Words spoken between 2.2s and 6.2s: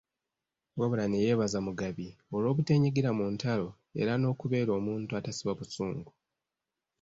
olw'obuteenyigira mu ntalo era n'okubeera omuntu atasiba busungu.